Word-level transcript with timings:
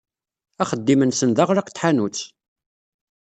Axeddim-nsen 0.63 1.29
d 1.31 1.37
aɣlaq 1.43 1.67
n 1.69 1.73
tḥanut. 1.73 2.19